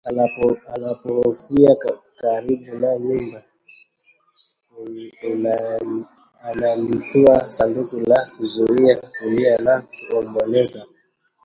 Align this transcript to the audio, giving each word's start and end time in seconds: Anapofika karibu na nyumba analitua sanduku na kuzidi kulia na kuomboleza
Anapofika 0.73 1.85
karibu 2.19 2.75
na 2.81 2.91
nyumba 2.99 3.39
analitua 6.49 7.35
sanduku 7.55 7.97
na 8.09 8.19
kuzidi 8.37 8.91
kulia 9.15 9.53
na 9.65 9.75
kuomboleza 10.09 10.81